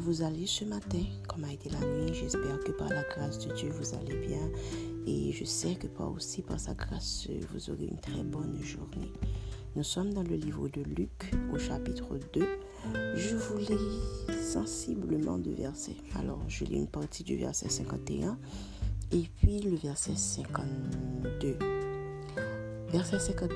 [0.00, 1.04] vous allez ce matin?
[1.28, 2.12] Comment a été la nuit?
[2.12, 4.50] J'espère que par la grâce de Dieu, vous allez bien.
[5.06, 9.12] Et je sais que par aussi, par sa grâce, vous aurez une très bonne journée.
[9.76, 12.46] Nous sommes dans le livre de Luc au chapitre 2.
[13.14, 15.96] Je vous lis sensiblement deux versets.
[16.16, 18.38] Alors, je lis une partie du verset 51
[19.12, 21.56] et puis le verset 52.
[22.90, 23.50] Verset 51.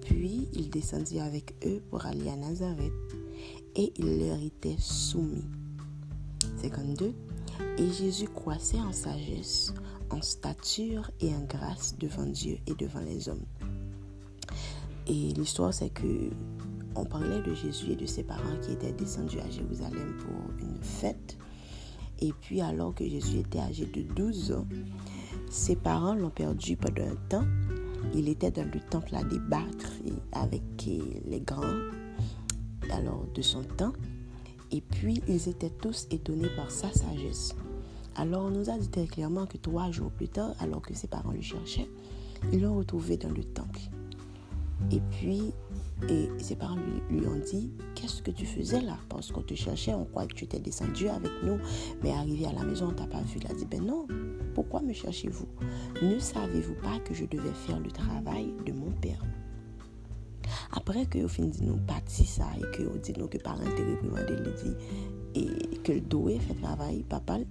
[0.00, 2.92] Puis il descendit avec eux pour aller à Nazareth
[3.76, 5.44] et il leur était soumis.
[6.62, 7.14] 52.
[7.78, 9.74] Et Jésus croissait en sagesse,
[10.10, 13.44] en stature et en grâce devant Dieu et devant les hommes.
[15.06, 16.30] Et l'histoire, c'est que
[16.96, 20.82] on parlait de Jésus et de ses parents qui étaient descendus à Jérusalem pour une
[20.82, 21.38] fête.
[22.20, 24.66] Et puis, alors que Jésus était âgé de 12 ans,
[25.48, 27.46] ses parents l'ont perdu pendant un temps.
[28.14, 29.92] Il était dans le temple à débattre
[30.32, 31.78] avec les grands
[32.90, 33.92] alors de son temps.
[34.72, 37.54] Et puis, ils étaient tous étonnés par sa sagesse.
[38.16, 41.08] Alors, on nous a dit très clairement que trois jours plus tard, alors que ses
[41.08, 41.88] parents le cherchaient,
[42.52, 43.80] ils l'ont retrouvé dans le temple.
[44.90, 45.52] Et puis,
[46.08, 46.78] et ses parents
[47.10, 48.96] lui, ont dit, qu'est-ce que tu faisais là?
[49.08, 51.58] Parce qu'on te cherchait, on croit que tu étais descendu avec nous,
[52.02, 53.38] mais arrivé à la maison, on t'a pas vu.
[53.40, 54.06] Il a dit, ben non,
[54.54, 55.46] pourquoi me cherchez-vous?
[56.02, 59.22] Ne savez-vous pas que je devais faire le travail de mon père
[60.78, 63.82] Apre ke yo fin di nou pati sa e ke yo di nou ke parente
[63.82, 64.70] reprimande li di
[65.40, 67.42] e ke l doye fe travay papal,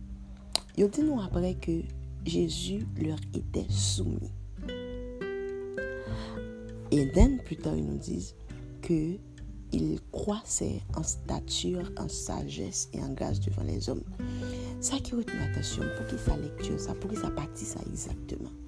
[0.79, 1.81] yo di nou apre ke
[2.23, 4.31] Jezu lor ite soumi.
[6.91, 8.31] E den plutan yo nou diz
[8.83, 9.19] ke
[9.75, 14.01] il kwase an statur, an sajes e an gaz devan les om.
[14.79, 17.83] Sa ki wot nou atasyon pou ki sa lektyon sa, pou ki sa pati sa
[17.87, 18.58] exactement.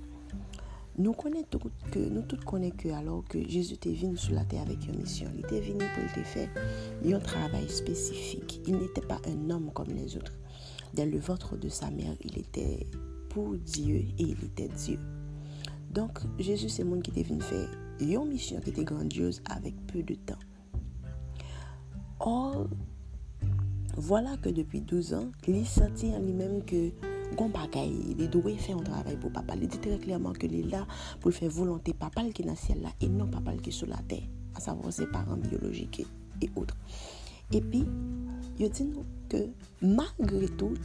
[0.98, 1.46] Nous connaissons
[1.92, 5.00] que nous tous connaissons que alors que Jésus était venu sur la terre avec une
[5.00, 6.50] mission, il était venu pour le faire
[7.06, 8.62] un travail spécifique.
[8.68, 10.34] Il n'était pas un homme comme les autres.
[10.94, 12.86] Dans le ventre de sa mère, il était
[13.30, 15.00] pour Dieu et il était Dieu.
[15.92, 17.70] Donc Jésus c'est monde qui était venu faire
[18.02, 20.40] une mission qui était grandiose avec peu de temps.
[22.20, 22.68] Or,
[23.96, 26.92] voilà que depuis 12 ans, il sentit en lui-même que
[27.38, 29.56] gon bagay, li do we fè yon travay pou papa.
[29.60, 30.84] Li di tere klerman ke li la
[31.22, 34.28] pou fè volante papal ki nan siel la e non papal ki sou la ter.
[34.56, 36.78] A savon se paran biyologik e outre.
[37.52, 37.84] E pi,
[38.60, 39.46] yo di nou ke
[39.84, 40.78] magre tout,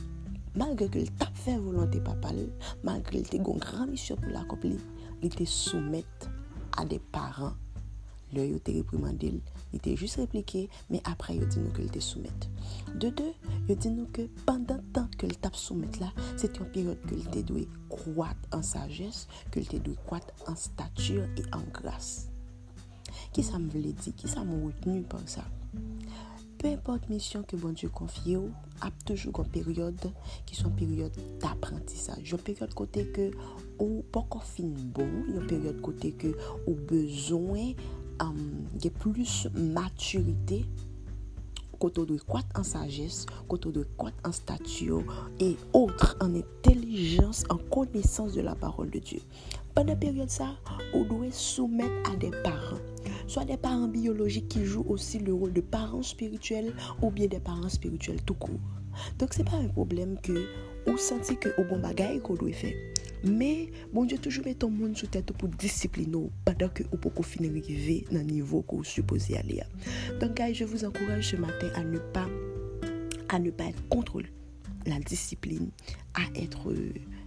[0.56, 2.42] malgre ke l tap fè volante papal,
[2.86, 4.76] malgre l te gon gran misyon pou la kopli,
[5.22, 6.30] li te soumet
[6.76, 7.54] a de paran
[8.34, 9.38] Le yo te reprimandil,
[9.70, 12.48] li te jist replike, me apre yo di nou ke li te soumet.
[12.98, 13.28] De de,
[13.68, 14.82] yo di nou ke pandan
[15.20, 18.64] ke l tap soumet la, se te yon peryode ke l te dwe kouat an
[18.66, 22.28] sajes, ke l te dwe kouat an statur e an gras.
[23.34, 25.44] Ki sa m vle di, ki sa m wotenu par sa?
[26.56, 28.52] Pe import misyon ke bon Diyo konfye ou,
[28.84, 30.08] ap toujou kon peryode
[30.48, 32.22] ki son peryode d'aprentisaj.
[32.32, 33.28] Yon peryode kote ke
[33.82, 36.32] ou pokon fin bon, yon peryode kote ke
[36.64, 37.76] ou bezon
[38.24, 38.40] um,
[38.80, 40.62] ge plus maturite,
[41.78, 45.02] koto doit croître en sagesse, koto doit croître en stature
[45.40, 49.20] et autres en intelligence, en connaissance de la parole de Dieu.
[49.74, 50.56] Pendant période ça,
[50.94, 52.80] on doit soumettre à des parents,
[53.26, 57.40] soit des parents biologiques qui jouent aussi le rôle de parents spirituels ou bien des
[57.40, 58.60] parents spirituels tout court.
[59.18, 60.46] Donc c'est pas un problème que
[60.86, 62.74] ou senti que au bon bagay qu'on doit faire.
[63.24, 67.22] Mais bon Dieu toujours met ton monde sous tête pour discipliner pendant que vous pouvez
[67.22, 69.62] finir arriver dans le niveau que vous supposez aller.
[70.20, 72.28] Donc je vous encourage ce matin à ne pas
[73.28, 74.22] à ne pas être contre
[74.86, 75.70] la discipline,
[76.14, 76.72] à être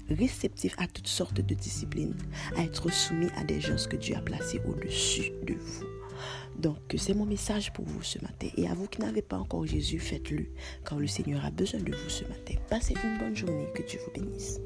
[0.10, 2.16] réceptif à toutes sortes de disciplines,
[2.56, 5.99] à être soumis à des gens que Dieu a placés au-dessus de vous.
[6.58, 8.48] Donc, c'est mon message pour vous ce matin.
[8.58, 10.46] Et à vous qui n'avez pas encore Jésus, faites-le,
[10.88, 12.56] car le Seigneur a besoin de vous ce matin.
[12.70, 14.60] Passez une bonne journée, que Dieu vous bénisse.